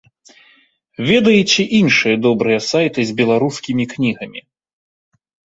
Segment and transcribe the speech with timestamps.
[1.09, 4.41] Ведаеце іншыя добрыя сайты з беларускімі кнігамі?